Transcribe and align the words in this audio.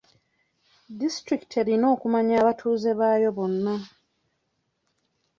Disitulikiti 0.99 1.55
erina 1.61 1.85
okumanya 1.95 2.33
abatuuze 2.41 2.91
baayo 2.99 3.29
bonna. 3.37 3.75